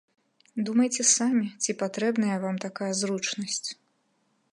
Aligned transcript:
Думайце 0.69 1.03
самі, 1.17 1.43
ці 1.65 1.75
патрэбная 1.81 2.37
вам 2.45 2.57
такая 2.65 2.91
зручнасць. 3.03 3.63